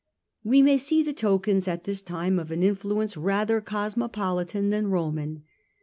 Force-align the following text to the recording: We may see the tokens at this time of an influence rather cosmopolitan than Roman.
We 0.43 0.63
may 0.63 0.79
see 0.79 1.03
the 1.03 1.13
tokens 1.13 1.67
at 1.67 1.83
this 1.83 2.01
time 2.01 2.39
of 2.39 2.49
an 2.49 2.63
influence 2.63 3.15
rather 3.15 3.61
cosmopolitan 3.61 4.71
than 4.71 4.87
Roman. 4.87 5.43